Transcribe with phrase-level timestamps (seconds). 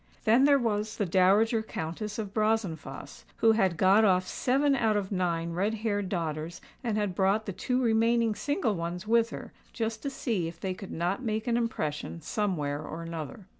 [0.23, 5.11] Then there was the Dowager Countess of Brazenphace, who had "got off" seven out of
[5.11, 10.01] nine red haired daughters, and had brought the two remaining single ones with her just
[10.01, 13.45] to see if they could not make an impression somewhere or another.